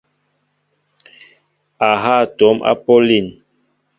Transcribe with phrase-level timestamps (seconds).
[1.87, 3.27] A ha atɔm apuʼ alín.